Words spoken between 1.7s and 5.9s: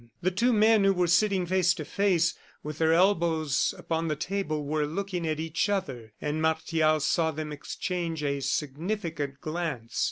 to face, with their elbows upon the table, were looking at each